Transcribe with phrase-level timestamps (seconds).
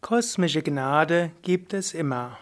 [0.00, 2.38] Kosmische Gnade gibt es immer.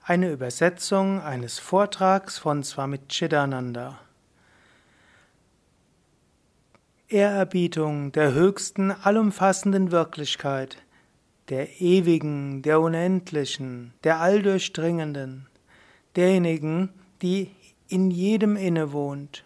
[0.00, 3.98] Eine Übersetzung eines Vortrags von Swami Chidananda.
[7.08, 10.78] Ehrerbietung der höchsten, allumfassenden Wirklichkeit,
[11.48, 15.48] der ewigen, der unendlichen, der alldurchdringenden,
[16.14, 16.90] derjenigen,
[17.20, 17.50] die
[17.88, 19.44] in jedem innewohnt.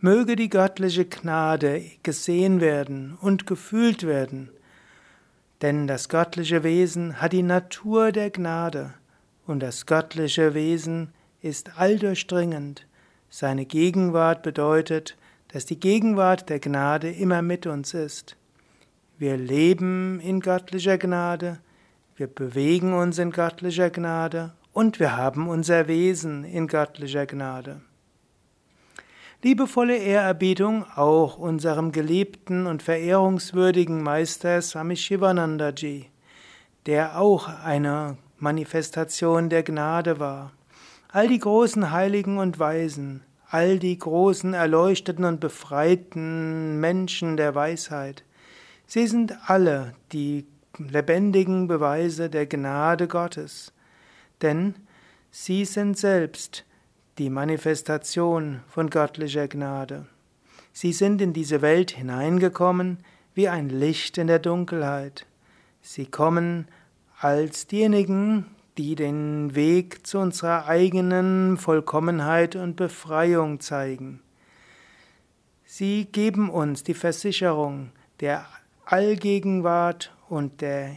[0.00, 4.50] Möge die göttliche Gnade gesehen werden und gefühlt werden,
[5.62, 8.94] denn das göttliche Wesen hat die Natur der Gnade
[9.46, 12.86] und das göttliche Wesen ist alldurchdringend.
[13.28, 15.16] Seine Gegenwart bedeutet,
[15.48, 18.36] dass die Gegenwart der Gnade immer mit uns ist.
[19.18, 21.58] Wir leben in göttlicher Gnade,
[22.16, 27.80] wir bewegen uns in göttlicher Gnade und wir haben unser Wesen in göttlicher Gnade.
[29.42, 36.10] Liebevolle Ehrerbietung auch unserem geliebten und verehrungswürdigen Meister Swami Shivanandaji,
[36.84, 40.52] der auch eine Manifestation der Gnade war.
[41.08, 48.24] All die großen Heiligen und Weisen, all die großen erleuchteten und befreiten Menschen der Weisheit,
[48.86, 50.44] sie sind alle die
[50.76, 53.72] lebendigen Beweise der Gnade Gottes,
[54.42, 54.74] denn
[55.30, 56.66] sie sind selbst
[57.20, 60.06] die Manifestation von göttlicher Gnade.
[60.72, 62.96] Sie sind in diese Welt hineingekommen
[63.34, 65.26] wie ein Licht in der Dunkelheit.
[65.82, 66.66] Sie kommen
[67.18, 68.46] als diejenigen,
[68.78, 74.22] die den Weg zu unserer eigenen Vollkommenheit und Befreiung zeigen.
[75.66, 78.46] Sie geben uns die Versicherung der
[78.86, 80.96] Allgegenwart und der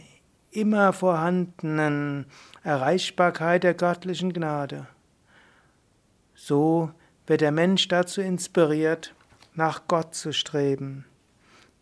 [0.50, 2.24] immer vorhandenen
[2.62, 4.86] Erreichbarkeit der göttlichen Gnade.
[6.46, 6.90] So
[7.26, 9.14] wird der Mensch dazu inspiriert,
[9.54, 11.06] nach Gott zu streben.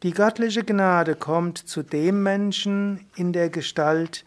[0.05, 4.25] Die göttliche Gnade kommt zu dem Menschen in der Gestalt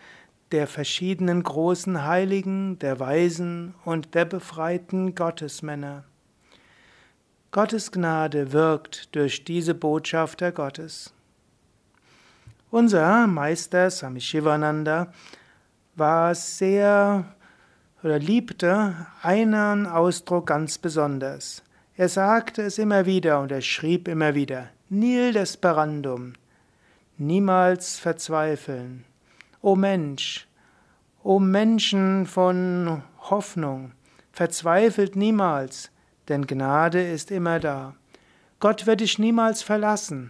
[0.51, 6.03] der verschiedenen großen Heiligen, der Weisen und der befreiten Gottesmänner.
[7.51, 11.13] Gottes Gnade wirkt durch diese Botschafter Gottes.
[12.71, 15.13] Unser Meister Swami Shivananda
[15.95, 17.23] war sehr
[18.05, 21.63] oder liebte einen Ausdruck ganz besonders.
[21.97, 26.33] Er sagte es immer wieder und er schrieb immer wieder, Nil desperandum,
[27.17, 29.05] niemals verzweifeln.
[29.63, 30.47] O Mensch,
[31.23, 33.93] o Menschen von Hoffnung,
[34.31, 35.89] verzweifelt niemals,
[36.27, 37.95] denn Gnade ist immer da.
[38.59, 40.29] Gott wird dich niemals verlassen.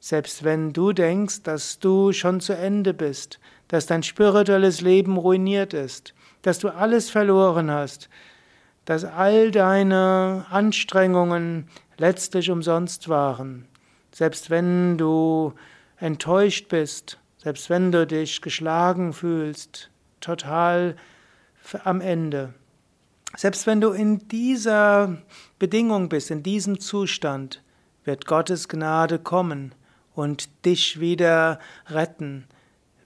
[0.00, 5.72] Selbst wenn du denkst, dass du schon zu Ende bist, dass dein spirituelles Leben ruiniert
[5.72, 6.12] ist,
[6.44, 8.08] dass du alles verloren hast,
[8.84, 13.66] dass all deine Anstrengungen letztlich umsonst waren,
[14.12, 15.54] selbst wenn du
[15.96, 19.90] enttäuscht bist, selbst wenn du dich geschlagen fühlst,
[20.20, 20.96] total
[21.82, 22.52] am Ende.
[23.36, 25.16] Selbst wenn du in dieser
[25.58, 27.62] Bedingung bist, in diesem Zustand,
[28.04, 29.74] wird Gottes Gnade kommen
[30.14, 32.46] und dich wieder retten,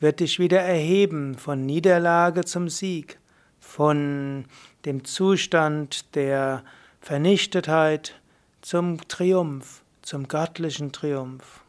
[0.01, 3.18] wird dich wieder erheben von Niederlage zum Sieg,
[3.61, 4.45] von
[4.85, 6.63] dem Zustand der
[7.01, 8.21] Vernichtetheit
[8.61, 11.61] zum Triumph, zum göttlichen Triumph.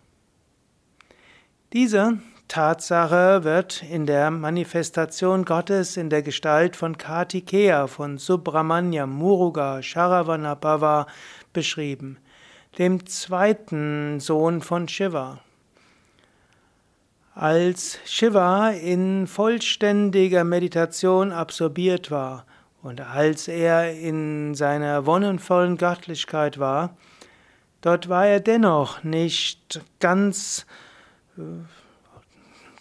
[1.73, 9.83] Diese Tatsache wird in der Manifestation Gottes in der Gestalt von Kartikeya, von Subramanya, Muruga,
[9.83, 11.05] Sharavanabhava
[11.53, 12.17] beschrieben
[12.77, 15.41] dem zweiten Sohn von Shiva.
[17.39, 22.45] Als Shiva in vollständiger Meditation absorbiert war
[22.81, 26.97] und als er in seiner wonnenvollen Göttlichkeit war,
[27.79, 30.65] dort war er dennoch nicht ganz,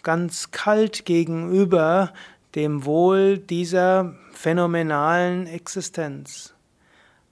[0.03, 2.11] ganz kalt gegenüber
[2.53, 6.53] dem Wohl dieser phänomenalen Existenz.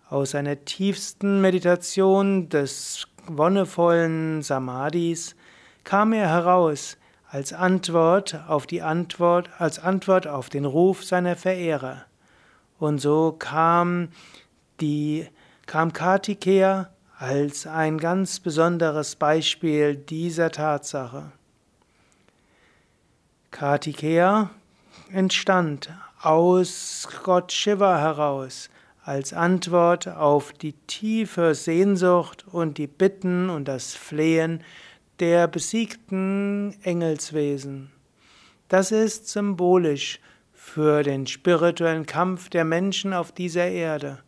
[0.10, 5.36] Aus seiner tiefsten Meditation des wonnevollen Samadhis
[5.84, 6.96] kam er heraus
[7.38, 12.06] als Antwort auf die Antwort, als Antwort auf den Ruf seiner Verehrer.
[12.80, 14.08] Und so kam
[14.82, 15.28] die,
[15.68, 16.90] kam Kartikeya
[17.20, 21.32] als ein ganz besonderes Beispiel dieser Tatsache.
[23.52, 24.50] Kartikeya
[25.12, 28.72] entstand aus Gott Shiva heraus,
[29.04, 34.64] als Antwort auf die tiefe Sehnsucht und die Bitten und das Flehen
[35.20, 37.92] der besiegten Engelswesen.
[38.68, 40.20] Das ist symbolisch
[40.54, 44.20] für den spirituellen Kampf der Menschen auf dieser Erde.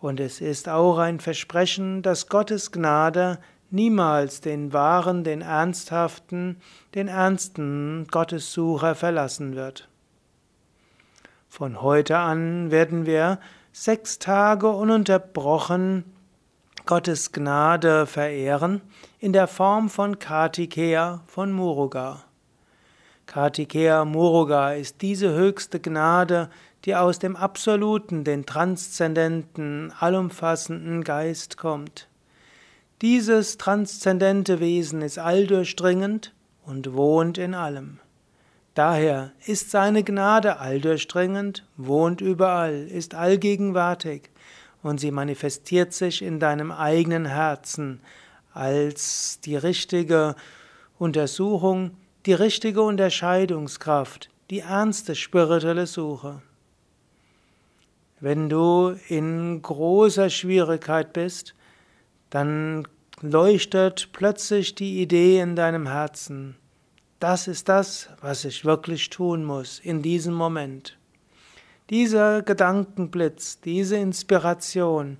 [0.00, 3.38] Und es ist auch ein Versprechen, dass Gottes Gnade
[3.70, 6.60] niemals den wahren, den ernsthaften,
[6.94, 9.88] den ernsten Gottessucher verlassen wird.
[11.48, 13.40] Von heute an werden wir
[13.72, 16.04] sechs Tage ununterbrochen
[16.86, 18.82] Gottes Gnade verehren
[19.18, 22.24] in der Form von Kartikeya von Muruga.
[23.24, 26.50] Kartikeya Muruga ist diese höchste Gnade,
[26.84, 32.06] die aus dem absoluten, den transzendenten, allumfassenden Geist kommt.
[33.00, 36.34] Dieses transzendente Wesen ist alldurchdringend
[36.66, 37.98] und wohnt in allem.
[38.74, 44.28] Daher ist seine Gnade alldurchdringend, wohnt überall, ist allgegenwärtig
[44.84, 48.00] und sie manifestiert sich in deinem eigenen Herzen
[48.52, 50.36] als die richtige
[50.98, 51.96] Untersuchung,
[52.26, 56.42] die richtige Unterscheidungskraft, die ernste spirituelle Suche.
[58.20, 61.54] Wenn du in großer Schwierigkeit bist,
[62.28, 62.86] dann
[63.22, 66.56] leuchtet plötzlich die Idee in deinem Herzen.
[67.20, 70.98] Das ist das, was ich wirklich tun muss in diesem Moment.
[71.90, 75.18] Dieser Gedankenblitz, diese Inspiration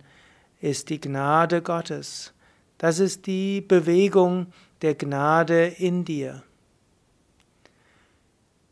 [0.63, 2.33] ist die Gnade Gottes.
[2.79, 4.47] Das ist die Bewegung
[4.81, 6.43] der Gnade in dir.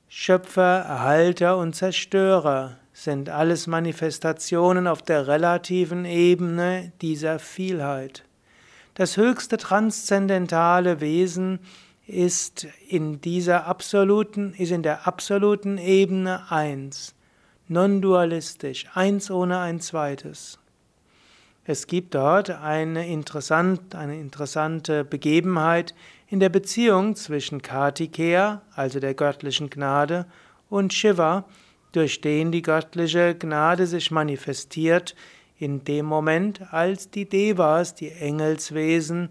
[0.08, 8.24] Schöpfer, Erhalter und Zerstörer sind alles Manifestationen auf der relativen Ebene dieser Vielheit.
[8.94, 11.60] Das höchste transzendentale Wesen
[12.06, 17.14] ist in dieser absoluten, ist in der absoluten Ebene eins,
[17.72, 20.58] non-dualistisch, eins ohne ein zweites.
[21.64, 25.94] Es gibt dort eine, interessant, eine interessante Begebenheit
[26.28, 30.26] in der Beziehung zwischen Kartikeya, also der göttlichen Gnade,
[30.68, 31.44] und Shiva,
[31.92, 35.14] durch den die göttliche Gnade sich manifestiert
[35.58, 39.28] in dem Moment, als die Devas, die Engelswesen,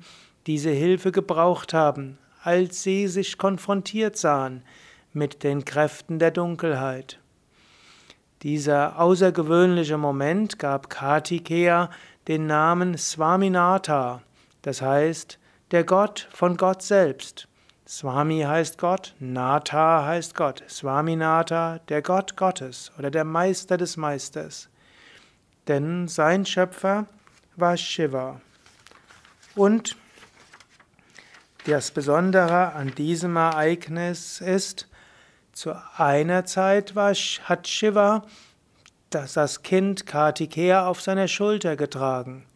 [0.48, 4.64] diese Hilfe gebraucht haben, als sie sich konfrontiert sahen
[5.14, 7.21] mit den Kräften der Dunkelheit.
[8.44, 11.90] Dieser außergewöhnliche Moment gab Kartikeya
[12.28, 14.22] den Namen Swaminatha,
[14.64, 15.38] das heißt
[15.70, 17.48] der Gott von Gott selbst.
[17.88, 20.64] Swami heißt Gott, Natha heißt Gott.
[20.70, 24.70] Swaminatha, der Gott Gottes oder der Meister des Meisters.
[25.68, 27.06] Denn sein Schöpfer
[27.58, 28.40] war Shiva.
[29.56, 29.98] Und
[31.66, 34.88] das Besondere an diesem Ereignis ist,
[35.62, 38.24] zu einer Zeit war, hat Shiva
[39.12, 42.48] das, das Kind Kartikeya auf seiner Schulter getragen.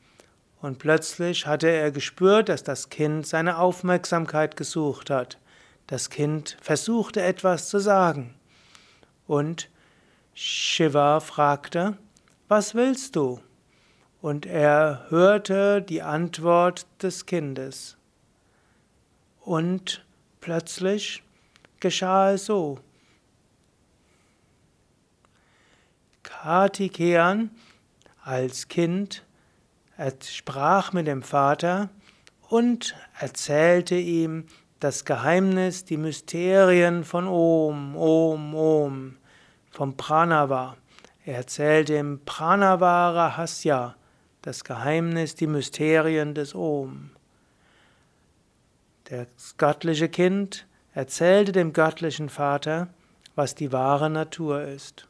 [0.60, 5.38] Und plötzlich hatte er gespürt, dass das Kind seine Aufmerksamkeit gesucht hat.
[5.86, 8.34] Das Kind versuchte etwas zu sagen.
[9.28, 9.70] Und
[10.34, 12.00] Shiva fragte,
[12.48, 13.40] was willst du?
[14.20, 17.98] Und er hörte die Antwort des Kindes.
[19.42, 20.04] Und
[20.42, 21.22] plötzlich
[21.80, 22.80] geschah es so.
[26.46, 27.50] Kartikeyan
[28.24, 29.24] als Kind
[30.22, 31.90] sprach mit dem Vater
[32.50, 34.46] und erzählte ihm
[34.80, 39.18] das Geheimnis, die Mysterien von Om, Om, Om,
[39.72, 40.78] vom Pranava.
[41.26, 43.96] Er erzählte ihm Pranava Rahasya,
[44.44, 47.10] das Geheimnis, die Mysterien des Om.
[49.06, 52.90] Das göttliche Kind erzählte dem göttlichen Vater,
[53.34, 55.08] was die wahre Natur ist.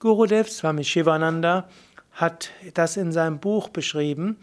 [0.00, 1.64] Gurudev Swami Shivananda
[2.12, 4.36] hat das in seinem Buch beschrieben,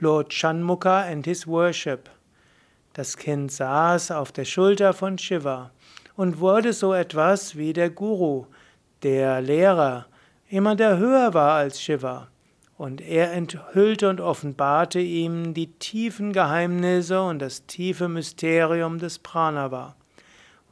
[0.00, 2.10] Lord Shanmukha and His Worship.
[2.94, 5.70] Das Kind saß auf der Schulter von Shiva
[6.16, 8.46] und wurde so etwas wie der Guru,
[9.04, 10.06] der Lehrer,
[10.48, 12.26] jemand, der höher war als Shiva.
[12.76, 19.94] Und er enthüllte und offenbarte ihm die tiefen Geheimnisse und das tiefe Mysterium des Pranava.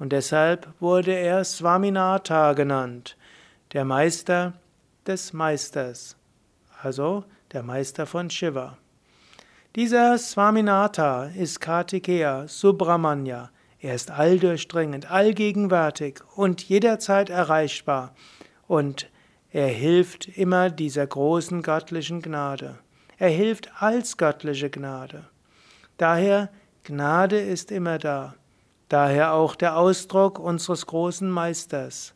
[0.01, 3.17] Und deshalb wurde er Swaminatha genannt,
[3.73, 4.55] der Meister
[5.07, 6.19] des Meisters
[6.83, 8.79] also der Meister von Shiva.
[9.77, 13.51] Dieser Swaminatha ist Kartikeya Subramanya.
[13.81, 18.15] Er ist alldurchdringend, allgegenwärtig und jederzeit erreichbar.
[18.67, 19.09] Und
[19.51, 22.79] er hilft immer dieser großen göttlichen Gnade.
[23.19, 25.25] Er hilft als göttliche Gnade.
[25.97, 26.51] Daher,
[26.85, 28.35] Gnade ist immer da.
[28.89, 32.15] Daher auch der Ausdruck unseres großen Meisters.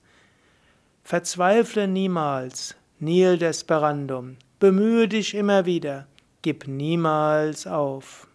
[1.03, 6.07] Verzweifle niemals, nil desperandum, Bemühe dich immer wieder,
[6.43, 8.29] gib niemals auf.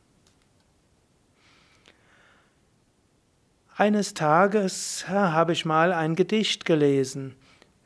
[3.78, 7.36] Eines Tages habe ich mal ein Gedicht gelesen,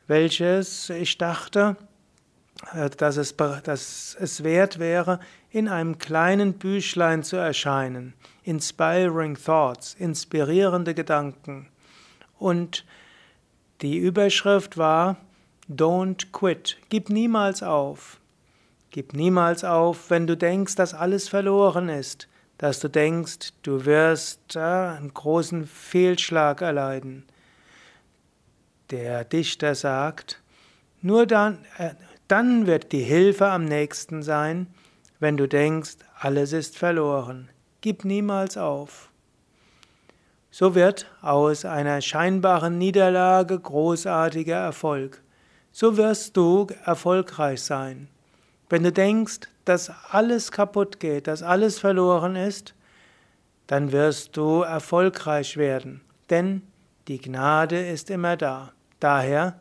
[0.08, 1.76] welches ich dachte,
[2.72, 5.20] äh, dass es, dass es wert wäre,
[5.50, 8.14] in einem kleinen Büchlein zu erscheinen.
[8.42, 11.68] Inspiring Thoughts, inspirierende Gedanken.
[12.38, 12.84] Und
[13.82, 15.16] die Überschrift war
[15.68, 18.20] Don't quit, gib niemals auf.
[18.90, 24.56] Gib niemals auf, wenn du denkst, dass alles verloren ist, dass du denkst, du wirst
[24.56, 27.24] äh, einen großen Fehlschlag erleiden.
[28.90, 30.42] Der Dichter sagt,
[31.00, 31.94] nur dann, äh,
[32.28, 34.66] dann wird die Hilfe am nächsten sein,
[35.20, 37.48] wenn du denkst, alles ist verloren.
[37.80, 39.11] Gib niemals auf.
[40.54, 45.22] So wird aus einer scheinbaren Niederlage großartiger Erfolg.
[45.70, 48.08] So wirst du erfolgreich sein.
[48.68, 52.74] Wenn du denkst, dass alles kaputt geht, dass alles verloren ist,
[53.66, 56.60] dann wirst du erfolgreich werden, denn
[57.08, 58.72] die Gnade ist immer da.
[59.00, 59.58] Daher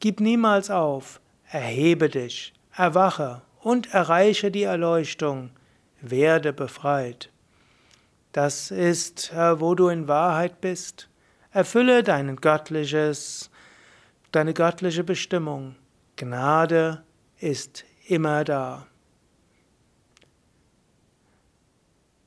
[0.00, 1.18] gib niemals auf,
[1.50, 5.48] erhebe dich, erwache und erreiche die Erleuchtung,
[6.02, 7.30] werde befreit.
[8.36, 11.08] Das ist, wo du in Wahrheit bist.
[11.52, 13.50] Erfülle dein göttliches,
[14.30, 15.74] deine göttliche Bestimmung.
[16.16, 17.02] Gnade
[17.38, 18.86] ist immer da.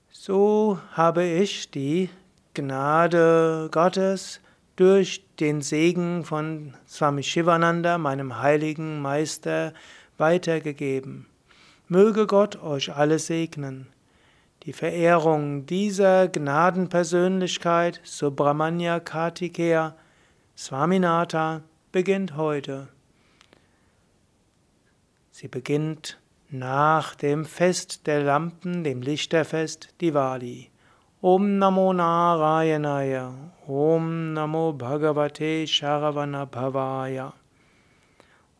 [0.09, 2.09] So habe ich die
[2.55, 4.41] Gnade Gottes
[4.77, 9.75] durch den Segen von Swami Shivananda, meinem heiligen Meister,
[10.17, 11.27] weitergegeben.
[11.87, 13.85] Möge Gott euch alle segnen.
[14.63, 19.95] Die Verehrung dieser Gnadenpersönlichkeit, Subramanya Kartikeya,
[20.57, 21.61] Swaminatha,
[21.93, 22.89] beginnt heute.
[25.31, 30.69] Sie beginnt nach dem Fest der Lampen, dem Lichterfest Diwali.
[31.21, 33.31] Om Namo Narayanaya,
[33.65, 37.31] Om Namo Bhagavate Sharavana Bhavaya.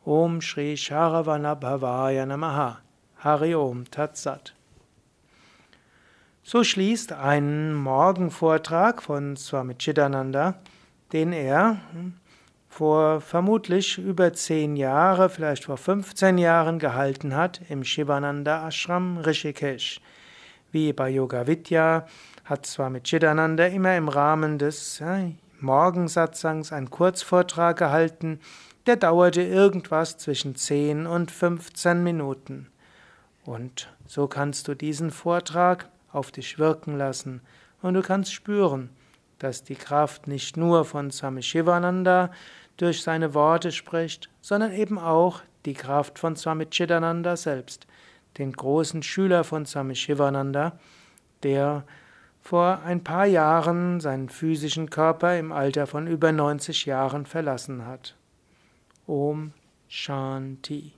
[0.06, 2.78] Om Shri Sharavana Bhavaya Namaha.
[3.18, 4.54] Hari Om Tatsat.
[6.52, 10.56] So schließt ein Morgenvortrag von Swami Chidananda,
[11.14, 11.80] den er
[12.68, 20.02] vor vermutlich über zehn Jahre, vielleicht vor 15 Jahren gehalten hat im Shivananda Ashram Rishikesh.
[20.72, 22.08] Wie bei Yoga Vidya
[22.46, 25.30] hat Swami Chidananda immer im Rahmen des ja,
[25.60, 28.40] Morgensatsangs einen Kurzvortrag gehalten,
[28.88, 32.72] der dauerte irgendwas zwischen 10 und 15 Minuten.
[33.46, 37.42] Und so kannst du diesen Vortrag auf dich wirken lassen
[37.82, 38.90] und du kannst spüren,
[39.40, 42.32] dass die Kraft nicht nur von Swami Shivananda
[42.78, 47.88] durch seine Worte spricht, sondern eben auch die Kraft von Swami Chidananda selbst,
[48.38, 50.78] den großen Schüler von Swami Shivananda,
[51.44, 51.84] der
[52.42, 58.16] vor ein paar Jahren seinen physischen Körper im Alter von über 90 Jahren verlassen hat.
[59.08, 59.54] Om
[59.88, 60.94] Shanti